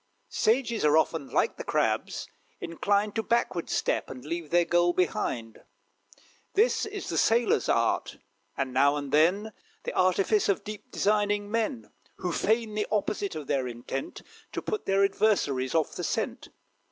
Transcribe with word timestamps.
Sages 0.29 0.83
are 0.83 0.97
often, 0.97 1.29
like 1.29 1.57
the 1.57 1.63
crabs, 1.63 2.27
inclined 2.59 3.13
To 3.13 3.21
backward 3.21 3.69
step, 3.69 4.09
and 4.09 4.25
leave 4.25 4.49
their 4.49 4.65
goal 4.65 4.93
behind. 4.93 5.61
This 6.55 6.87
is 6.87 7.07
the 7.09 7.19
sailor's 7.19 7.69
art, 7.69 8.17
and, 8.57 8.73
now 8.73 8.95
and 8.95 9.11
then, 9.11 9.53
The 9.83 9.93
artifice 9.93 10.49
of 10.49 10.63
deep, 10.63 10.89
designing 10.91 11.51
men, 11.51 11.91
Who 12.15 12.31
feign 12.31 12.73
the 12.73 12.87
opposite 12.91 13.35
of 13.35 13.45
their 13.45 13.67
intent, 13.67 14.23
To 14.53 14.61
put 14.63 14.87
their 14.87 15.03
adversaries 15.05 15.75
off 15.75 15.93
the 15.93 16.03
scent. 16.03 16.47